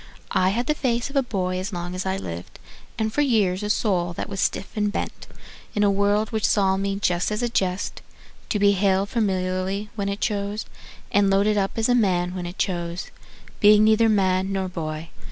[0.31, 2.57] I had the face of a boy as long as I lived,
[2.97, 5.27] And for years a soul that was stiff and bent,
[5.75, 8.01] In a world which saw me just as a jest,
[8.49, 10.65] To be hailed familiarly when it chose,
[11.11, 13.11] And loaded up as a man when it chose,
[13.59, 15.09] Being neither man nor boy.